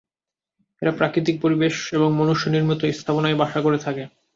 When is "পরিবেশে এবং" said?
1.41-2.09